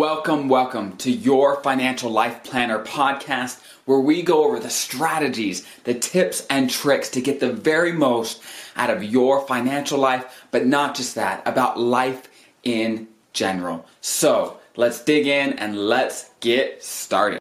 Welcome, 0.00 0.48
welcome 0.48 0.96
to 0.96 1.10
your 1.10 1.62
Financial 1.62 2.10
Life 2.10 2.42
Planner 2.42 2.82
podcast, 2.82 3.60
where 3.84 4.00
we 4.00 4.22
go 4.22 4.44
over 4.44 4.58
the 4.58 4.70
strategies, 4.70 5.66
the 5.84 5.92
tips, 5.92 6.46
and 6.48 6.70
tricks 6.70 7.10
to 7.10 7.20
get 7.20 7.38
the 7.38 7.52
very 7.52 7.92
most 7.92 8.42
out 8.76 8.88
of 8.88 9.04
your 9.04 9.46
financial 9.46 9.98
life, 9.98 10.46
but 10.52 10.64
not 10.64 10.94
just 10.94 11.16
that, 11.16 11.46
about 11.46 11.78
life 11.78 12.30
in 12.62 13.08
general. 13.34 13.84
So 14.00 14.58
let's 14.74 15.04
dig 15.04 15.26
in 15.26 15.58
and 15.58 15.76
let's 15.76 16.30
get 16.40 16.82
started. 16.82 17.39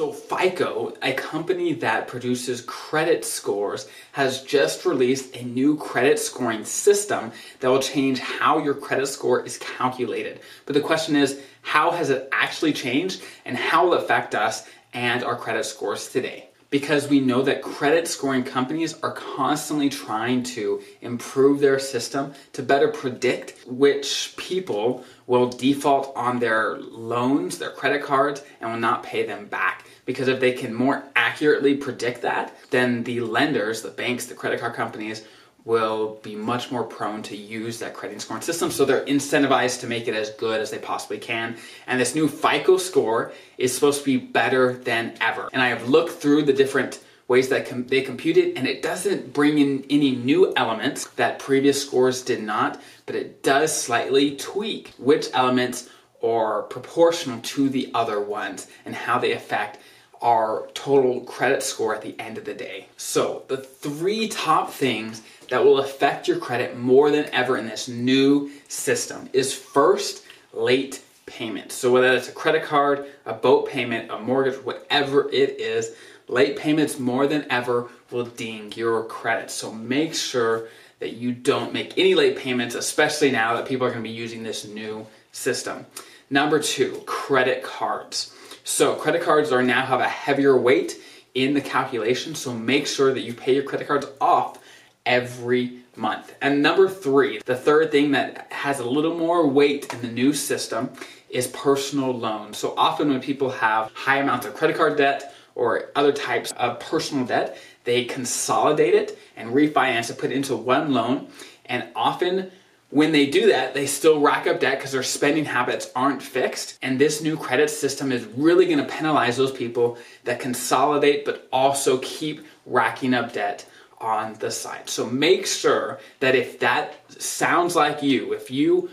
So, 0.00 0.12
FICO, 0.12 0.94
a 1.02 1.12
company 1.12 1.74
that 1.74 2.08
produces 2.08 2.62
credit 2.62 3.22
scores, 3.22 3.86
has 4.12 4.40
just 4.40 4.86
released 4.86 5.36
a 5.36 5.44
new 5.44 5.76
credit 5.76 6.18
scoring 6.18 6.64
system 6.64 7.32
that 7.58 7.68
will 7.68 7.82
change 7.82 8.18
how 8.18 8.56
your 8.56 8.72
credit 8.72 9.08
score 9.08 9.44
is 9.44 9.58
calculated. 9.58 10.40
But 10.64 10.72
the 10.72 10.80
question 10.80 11.16
is, 11.16 11.42
how 11.60 11.90
has 11.90 12.08
it 12.08 12.30
actually 12.32 12.72
changed 12.72 13.20
and 13.44 13.58
how 13.58 13.84
will 13.84 13.92
it 13.92 14.04
affect 14.04 14.34
us 14.34 14.66
and 14.94 15.22
our 15.22 15.36
credit 15.36 15.66
scores 15.66 16.08
today? 16.08 16.49
Because 16.70 17.08
we 17.08 17.20
know 17.20 17.42
that 17.42 17.62
credit 17.62 18.06
scoring 18.06 18.44
companies 18.44 18.94
are 19.02 19.12
constantly 19.12 19.88
trying 19.88 20.42
to 20.42 20.80
improve 21.02 21.60
their 21.60 21.78
system 21.78 22.32
to 22.52 22.62
better 22.62 22.88
predict 22.88 23.54
which 23.66 24.34
people 24.36 25.04
will 25.26 25.48
default 25.48 26.12
on 26.16 26.38
their 26.38 26.78
loans, 26.78 27.58
their 27.58 27.70
credit 27.70 28.02
cards, 28.02 28.42
and 28.60 28.70
will 28.70 28.78
not 28.78 29.02
pay 29.02 29.26
them 29.26 29.46
back. 29.46 29.84
Because 30.06 30.28
if 30.28 30.40
they 30.40 30.52
can 30.52 30.72
more 30.72 31.04
accurately 31.14 31.76
predict 31.76 32.22
that, 32.22 32.56
then 32.70 33.04
the 33.04 33.20
lenders, 33.20 33.82
the 33.82 33.90
banks, 33.90 34.26
the 34.26 34.34
credit 34.34 34.60
card 34.60 34.74
companies, 34.74 35.24
will 35.64 36.18
be 36.22 36.34
much 36.34 36.70
more 36.70 36.84
prone 36.84 37.22
to 37.22 37.36
use 37.36 37.78
that 37.78 37.94
credit 37.94 38.20
scoring 38.20 38.42
system. 38.42 38.70
So 38.70 38.84
they're 38.84 39.04
incentivized 39.04 39.80
to 39.80 39.86
make 39.86 40.08
it 40.08 40.14
as 40.14 40.30
good 40.30 40.60
as 40.60 40.70
they 40.70 40.78
possibly 40.78 41.18
can. 41.18 41.56
And 41.86 42.00
this 42.00 42.14
new 42.14 42.28
FICO 42.28 42.76
score 42.76 43.32
is 43.58 43.74
supposed 43.74 44.00
to 44.00 44.04
be 44.04 44.16
better 44.16 44.74
than 44.74 45.14
ever. 45.20 45.48
And 45.52 45.62
I 45.62 45.68
have 45.68 45.88
looked 45.88 46.12
through 46.12 46.44
the 46.44 46.52
different 46.52 47.00
ways 47.28 47.48
that 47.48 47.68
com- 47.68 47.86
they 47.86 48.02
compute 48.02 48.36
it, 48.36 48.56
and 48.56 48.66
it 48.66 48.82
doesn't 48.82 49.32
bring 49.32 49.58
in 49.58 49.84
any 49.88 50.16
new 50.16 50.52
elements 50.56 51.06
that 51.10 51.38
previous 51.38 51.80
scores 51.80 52.22
did 52.22 52.42
not, 52.42 52.80
but 53.06 53.14
it 53.14 53.44
does 53.44 53.72
slightly 53.72 54.36
tweak 54.36 54.92
which 54.98 55.28
elements 55.32 55.88
are 56.24 56.62
proportional 56.62 57.40
to 57.40 57.68
the 57.68 57.88
other 57.94 58.20
ones 58.20 58.66
and 58.84 58.96
how 58.96 59.16
they 59.16 59.32
affect 59.32 59.78
our 60.22 60.68
total 60.74 61.20
credit 61.22 61.62
score 61.62 61.94
at 61.94 62.02
the 62.02 62.14
end 62.18 62.36
of 62.36 62.44
the 62.44 62.54
day. 62.54 62.86
So, 62.96 63.44
the 63.48 63.56
three 63.56 64.28
top 64.28 64.70
things 64.70 65.22
that 65.48 65.64
will 65.64 65.78
affect 65.78 66.28
your 66.28 66.38
credit 66.38 66.78
more 66.78 67.10
than 67.10 67.26
ever 67.32 67.56
in 67.56 67.66
this 67.66 67.88
new 67.88 68.50
system 68.68 69.28
is 69.32 69.54
first, 69.54 70.24
late 70.52 71.02
payment. 71.26 71.72
So, 71.72 71.92
whether 71.92 72.12
it's 72.12 72.28
a 72.28 72.32
credit 72.32 72.64
card, 72.64 73.06
a 73.24 73.32
boat 73.32 73.68
payment, 73.68 74.10
a 74.10 74.18
mortgage, 74.18 74.62
whatever 74.64 75.30
it 75.30 75.58
is, 75.58 75.94
late 76.28 76.56
payments 76.56 76.98
more 76.98 77.26
than 77.26 77.46
ever 77.50 77.88
will 78.10 78.26
ding 78.26 78.72
your 78.76 79.04
credit. 79.04 79.50
So, 79.50 79.72
make 79.72 80.14
sure 80.14 80.68
that 80.98 81.14
you 81.14 81.32
don't 81.32 81.72
make 81.72 81.96
any 81.96 82.14
late 82.14 82.36
payments, 82.36 82.74
especially 82.74 83.30
now 83.30 83.56
that 83.56 83.66
people 83.66 83.86
are 83.86 83.90
going 83.90 84.02
to 84.02 84.08
be 84.08 84.14
using 84.14 84.42
this 84.42 84.66
new 84.66 85.06
system. 85.32 85.86
Number 86.28 86.60
two, 86.60 87.02
credit 87.06 87.62
cards. 87.62 88.34
So 88.64 88.94
credit 88.94 89.22
cards 89.22 89.52
are 89.52 89.62
now 89.62 89.84
have 89.84 90.00
a 90.00 90.08
heavier 90.08 90.56
weight 90.56 90.96
in 91.34 91.54
the 91.54 91.60
calculation, 91.60 92.34
so 92.34 92.52
make 92.52 92.86
sure 92.86 93.12
that 93.12 93.20
you 93.20 93.34
pay 93.34 93.54
your 93.54 93.64
credit 93.64 93.86
cards 93.86 94.06
off 94.20 94.58
every 95.06 95.80
month. 95.96 96.34
And 96.40 96.62
number 96.62 96.88
three, 96.88 97.40
the 97.44 97.56
third 97.56 97.90
thing 97.90 98.12
that 98.12 98.50
has 98.52 98.78
a 98.78 98.88
little 98.88 99.16
more 99.16 99.46
weight 99.46 99.92
in 99.92 100.02
the 100.02 100.08
new 100.08 100.32
system 100.32 100.90
is 101.28 101.46
personal 101.48 102.12
loans. 102.12 102.58
So 102.58 102.74
often 102.76 103.08
when 103.08 103.20
people 103.20 103.50
have 103.50 103.92
high 103.94 104.18
amounts 104.18 104.46
of 104.46 104.54
credit 104.54 104.76
card 104.76 104.96
debt 104.96 105.34
or 105.54 105.90
other 105.94 106.12
types 106.12 106.52
of 106.52 106.80
personal 106.80 107.24
debt, 107.24 107.58
they 107.84 108.04
consolidate 108.04 108.94
it 108.94 109.18
and 109.36 109.50
refinance 109.50 110.10
it, 110.10 110.18
put 110.18 110.30
it 110.30 110.36
into 110.36 110.56
one 110.56 110.92
loan. 110.92 111.28
And 111.66 111.88
often 111.94 112.50
when 112.90 113.12
they 113.12 113.26
do 113.26 113.48
that, 113.48 113.72
they 113.72 113.86
still 113.86 114.20
rack 114.20 114.46
up 114.46 114.60
debt 114.60 114.78
because 114.78 114.92
their 114.92 115.02
spending 115.02 115.44
habits 115.44 115.90
aren't 115.94 116.22
fixed. 116.22 116.78
And 116.82 116.98
this 116.98 117.22
new 117.22 117.36
credit 117.36 117.70
system 117.70 118.10
is 118.10 118.24
really 118.24 118.66
going 118.66 118.78
to 118.78 118.84
penalize 118.84 119.36
those 119.36 119.52
people 119.52 119.96
that 120.24 120.40
consolidate 120.40 121.24
but 121.24 121.48
also 121.52 121.98
keep 121.98 122.44
racking 122.66 123.14
up 123.14 123.32
debt 123.32 123.64
on 124.00 124.34
the 124.34 124.50
side. 124.50 124.88
So 124.88 125.06
make 125.06 125.46
sure 125.46 126.00
that 126.20 126.34
if 126.34 126.58
that 126.60 126.94
sounds 127.20 127.76
like 127.76 128.02
you, 128.02 128.32
if 128.32 128.50
you 128.50 128.90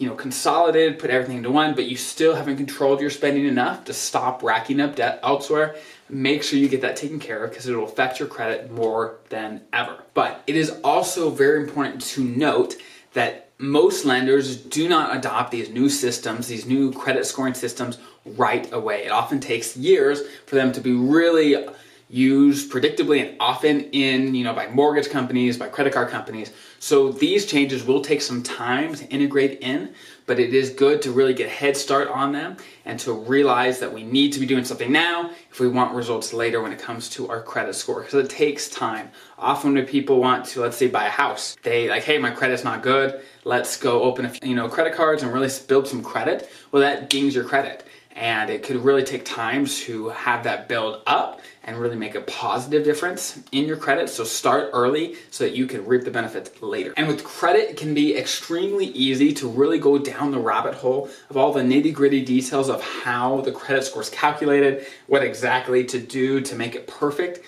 you 0.00 0.08
know, 0.08 0.14
consolidated, 0.14 0.98
put 0.98 1.10
everything 1.10 1.36
into 1.36 1.50
one, 1.50 1.74
but 1.74 1.84
you 1.84 1.94
still 1.94 2.34
haven't 2.34 2.56
controlled 2.56 3.02
your 3.02 3.10
spending 3.10 3.44
enough 3.44 3.84
to 3.84 3.92
stop 3.92 4.42
racking 4.42 4.80
up 4.80 4.96
debt 4.96 5.20
elsewhere, 5.22 5.76
make 6.08 6.42
sure 6.42 6.58
you 6.58 6.70
get 6.70 6.80
that 6.80 6.96
taken 6.96 7.18
care 7.18 7.44
of 7.44 7.50
because 7.50 7.68
it 7.68 7.76
will 7.76 7.84
affect 7.84 8.18
your 8.18 8.26
credit 8.26 8.70
more 8.70 9.18
than 9.28 9.60
ever. 9.74 10.02
But 10.14 10.42
it 10.46 10.56
is 10.56 10.70
also 10.82 11.28
very 11.28 11.62
important 11.62 12.00
to 12.02 12.24
note 12.24 12.76
that 13.12 13.50
most 13.58 14.04
lenders 14.04 14.56
do 14.56 14.88
not 14.88 15.14
adopt 15.16 15.50
these 15.50 15.68
new 15.68 15.88
systems, 15.88 16.48
these 16.48 16.66
new 16.66 16.92
credit 16.92 17.26
scoring 17.26 17.54
systems 17.54 17.98
right 18.24 18.72
away. 18.72 19.04
It 19.04 19.10
often 19.10 19.40
takes 19.40 19.76
years 19.76 20.22
for 20.46 20.56
them 20.56 20.72
to 20.72 20.80
be 20.80 20.92
really 20.92 21.66
used 22.10 22.72
predictably 22.72 23.24
and 23.24 23.36
often 23.38 23.82
in, 23.92 24.34
you 24.34 24.42
know, 24.42 24.52
by 24.52 24.66
mortgage 24.66 25.08
companies, 25.08 25.56
by 25.56 25.68
credit 25.68 25.92
card 25.92 26.08
companies. 26.08 26.52
So 26.80 27.12
these 27.12 27.46
changes 27.46 27.84
will 27.84 28.02
take 28.02 28.20
some 28.20 28.42
time 28.42 28.94
to 28.96 29.06
integrate 29.10 29.60
in, 29.60 29.94
but 30.26 30.40
it 30.40 30.52
is 30.52 30.70
good 30.70 31.02
to 31.02 31.12
really 31.12 31.34
get 31.34 31.46
a 31.46 31.50
head 31.50 31.76
start 31.76 32.08
on 32.08 32.32
them 32.32 32.56
and 32.84 32.98
to 33.00 33.12
realize 33.12 33.78
that 33.78 33.92
we 33.92 34.02
need 34.02 34.32
to 34.32 34.40
be 34.40 34.46
doing 34.46 34.64
something 34.64 34.90
now 34.90 35.30
if 35.52 35.60
we 35.60 35.68
want 35.68 35.94
results 35.94 36.32
later 36.32 36.60
when 36.60 36.72
it 36.72 36.80
comes 36.80 37.08
to 37.10 37.28
our 37.28 37.42
credit 37.42 37.74
score 37.74 38.00
because 38.00 38.14
it 38.14 38.28
takes 38.28 38.68
time. 38.68 39.10
Often 39.38 39.74
when 39.74 39.86
people 39.86 40.18
want 40.18 40.46
to, 40.46 40.62
let's 40.62 40.76
say, 40.76 40.88
buy 40.88 41.06
a 41.06 41.10
house, 41.10 41.56
they 41.62 41.88
like, 41.88 42.02
hey, 42.02 42.18
my 42.18 42.30
credit's 42.30 42.64
not 42.64 42.82
good. 42.82 43.22
Let's 43.44 43.76
go 43.76 44.02
open 44.02 44.24
a, 44.24 44.30
few, 44.30 44.48
you 44.48 44.56
know, 44.56 44.68
credit 44.68 44.94
cards 44.94 45.22
and 45.22 45.32
really 45.32 45.50
build 45.68 45.86
some 45.86 46.02
credit. 46.02 46.50
Well, 46.72 46.82
that 46.82 47.08
dings 47.08 47.36
your 47.36 47.44
credit 47.44 47.86
and 48.16 48.50
it 48.50 48.62
could 48.62 48.76
really 48.76 49.04
take 49.04 49.24
time 49.24 49.66
to 49.66 50.08
have 50.10 50.44
that 50.44 50.68
build 50.68 51.02
up 51.06 51.40
and 51.64 51.78
really 51.78 51.96
make 51.96 52.14
a 52.14 52.20
positive 52.22 52.84
difference 52.84 53.40
in 53.52 53.66
your 53.66 53.76
credit. 53.76 54.08
So 54.08 54.24
start 54.24 54.70
early 54.72 55.16
so 55.30 55.44
that 55.44 55.54
you 55.54 55.66
can 55.66 55.86
reap 55.86 56.04
the 56.04 56.10
benefits 56.10 56.60
later. 56.62 56.92
And 56.96 57.06
with 57.06 57.22
credit, 57.22 57.70
it 57.70 57.76
can 57.76 57.94
be 57.94 58.16
extremely 58.16 58.86
easy 58.86 59.32
to 59.34 59.48
really 59.48 59.78
go 59.78 59.98
down 59.98 60.32
the 60.32 60.38
rabbit 60.38 60.74
hole 60.74 61.08
of 61.28 61.36
all 61.36 61.52
the 61.52 61.62
nitty 61.62 61.92
gritty 61.92 62.24
details 62.24 62.68
of 62.68 62.82
how 62.82 63.42
the 63.42 63.52
credit 63.52 63.84
score 63.84 64.02
is 64.02 64.10
calculated, 64.10 64.86
what 65.06 65.22
exactly 65.22 65.84
to 65.84 66.00
do 66.00 66.40
to 66.40 66.54
make 66.54 66.74
it 66.74 66.86
perfect. 66.86 67.40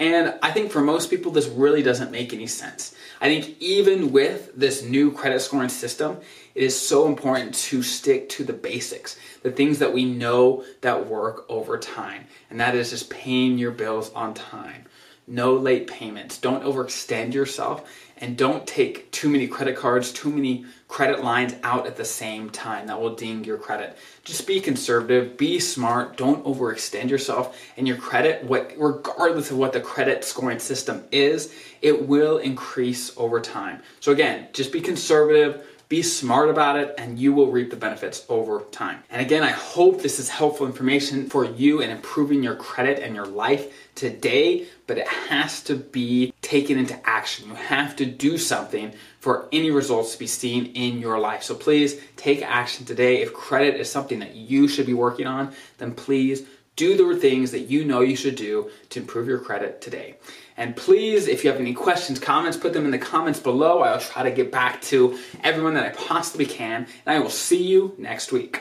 And 0.00 0.34
I 0.42 0.50
think 0.50 0.72
for 0.72 0.80
most 0.80 1.10
people, 1.10 1.30
this 1.30 1.46
really 1.46 1.82
doesn't 1.82 2.10
make 2.10 2.32
any 2.32 2.46
sense. 2.46 2.94
I 3.20 3.26
think 3.26 3.60
even 3.60 4.12
with 4.12 4.50
this 4.56 4.82
new 4.82 5.12
credit 5.12 5.40
scoring 5.40 5.68
system, 5.68 6.16
it 6.54 6.62
is 6.62 6.76
so 6.76 7.06
important 7.06 7.54
to 7.54 7.82
stick 7.82 8.30
to 8.30 8.44
the 8.44 8.54
basics, 8.54 9.18
the 9.42 9.50
things 9.50 9.78
that 9.78 9.92
we 9.92 10.06
know 10.06 10.64
that 10.80 11.06
work 11.06 11.44
over 11.50 11.76
time. 11.76 12.24
And 12.48 12.58
that 12.60 12.74
is 12.74 12.88
just 12.88 13.10
paying 13.10 13.58
your 13.58 13.72
bills 13.72 14.10
on 14.14 14.32
time. 14.32 14.86
No 15.30 15.54
late 15.54 15.86
payments. 15.86 16.38
Don't 16.38 16.64
overextend 16.64 17.34
yourself 17.34 17.88
and 18.16 18.36
don't 18.36 18.66
take 18.66 19.10
too 19.12 19.28
many 19.28 19.46
credit 19.46 19.76
cards, 19.76 20.10
too 20.12 20.28
many 20.28 20.64
credit 20.88 21.22
lines 21.22 21.54
out 21.62 21.86
at 21.86 21.96
the 21.96 22.04
same 22.04 22.50
time. 22.50 22.88
That 22.88 23.00
will 23.00 23.14
ding 23.14 23.44
your 23.44 23.56
credit. 23.56 23.96
Just 24.24 24.44
be 24.44 24.60
conservative, 24.60 25.36
be 25.36 25.60
smart, 25.60 26.16
don't 26.16 26.44
overextend 26.44 27.10
yourself 27.10 27.56
and 27.76 27.86
your 27.86 27.96
credit, 27.96 28.44
what 28.44 28.72
regardless 28.76 29.52
of 29.52 29.56
what 29.56 29.72
the 29.72 29.80
credit 29.80 30.24
scoring 30.24 30.58
system 30.58 31.04
is, 31.12 31.54
it 31.80 32.08
will 32.08 32.38
increase 32.38 33.16
over 33.16 33.40
time. 33.40 33.82
So 34.00 34.10
again, 34.10 34.48
just 34.52 34.72
be 34.72 34.80
conservative, 34.80 35.64
be 35.90 36.02
smart 36.02 36.48
about 36.48 36.76
it, 36.76 36.94
and 36.98 37.18
you 37.18 37.32
will 37.32 37.50
reap 37.50 37.68
the 37.70 37.76
benefits 37.76 38.24
over 38.28 38.60
time. 38.70 39.02
And 39.10 39.20
again, 39.20 39.42
I 39.42 39.50
hope 39.50 40.00
this 40.00 40.20
is 40.20 40.28
helpful 40.28 40.64
information 40.64 41.28
for 41.28 41.44
you 41.44 41.80
in 41.80 41.90
improving 41.90 42.44
your 42.44 42.54
credit 42.54 43.00
and 43.00 43.16
your 43.16 43.26
life 43.26 43.90
today, 43.96 44.68
but 44.86 44.98
it 44.98 45.08
has 45.08 45.64
to 45.64 45.74
be 45.74 46.32
taken 46.42 46.78
into 46.78 46.96
action. 47.04 47.48
You 47.48 47.56
have 47.56 47.96
to 47.96 48.06
do 48.06 48.38
something 48.38 48.94
for 49.18 49.48
any 49.50 49.72
results 49.72 50.12
to 50.12 50.18
be 50.20 50.28
seen 50.28 50.66
in 50.66 51.00
your 51.00 51.18
life. 51.18 51.42
So 51.42 51.56
please 51.56 52.00
take 52.14 52.40
action 52.40 52.86
today. 52.86 53.20
If 53.20 53.34
credit 53.34 53.74
is 53.74 53.90
something 53.90 54.20
that 54.20 54.36
you 54.36 54.68
should 54.68 54.86
be 54.86 54.94
working 54.94 55.26
on, 55.26 55.52
then 55.78 55.92
please 55.92 56.46
do 56.76 56.96
the 56.96 57.20
things 57.20 57.50
that 57.50 57.60
you 57.60 57.84
know 57.84 58.00
you 58.00 58.16
should 58.16 58.36
do 58.36 58.70
to 58.90 59.00
improve 59.00 59.28
your 59.28 59.38
credit 59.38 59.80
today. 59.80 60.16
And 60.56 60.76
please, 60.76 61.28
if 61.28 61.44
you 61.44 61.50
have 61.50 61.60
any 61.60 61.74
questions, 61.74 62.18
comments, 62.18 62.56
put 62.56 62.72
them 62.72 62.84
in 62.84 62.90
the 62.90 62.98
comments 62.98 63.40
below. 63.40 63.80
I'll 63.80 64.00
try 64.00 64.22
to 64.22 64.30
get 64.30 64.50
back 64.50 64.80
to 64.82 65.18
everyone 65.42 65.74
that 65.74 65.86
I 65.86 65.90
possibly 65.90 66.46
can. 66.46 66.86
And 67.06 67.16
I 67.16 67.18
will 67.18 67.30
see 67.30 67.62
you 67.62 67.94
next 67.98 68.32
week. 68.32 68.58